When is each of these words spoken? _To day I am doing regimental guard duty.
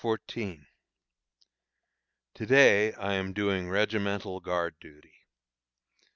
_To 2.33 2.45
day 2.47 2.91
I 2.93 3.13
am 3.13 3.33
doing 3.33 3.69
regimental 3.69 4.39
guard 4.39 4.79
duty. 4.79 5.13